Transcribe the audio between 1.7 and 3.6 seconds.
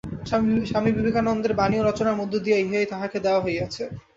ও রচনার মধ্য দিয়া ইহাই তাহাকে দেওয়া